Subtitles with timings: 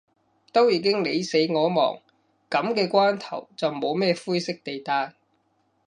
[0.51, 2.01] 都已經你死我亡，
[2.49, 5.13] 噉嘅關頭，就冇咩灰色地帶